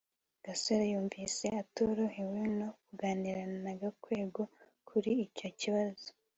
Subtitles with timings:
[0.45, 4.41] gasore yumvise atorohewe no kuganira na gakwego
[4.87, 6.09] kuri icyo kibazo